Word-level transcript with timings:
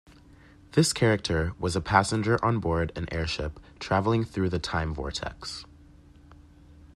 This 0.71 0.93
character 0.93 1.53
was 1.59 1.75
a 1.75 1.79
passenger 1.79 2.43
on 2.43 2.57
board 2.57 2.91
an 2.95 3.07
airship 3.13 3.59
travelling 3.79 4.23
through 4.23 4.49
the 4.49 4.57
Time 4.57 4.95
Vortex. 4.95 5.63